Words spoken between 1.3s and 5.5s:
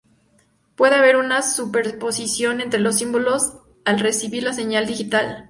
superposición entre los símbolos al recibir la señal digital.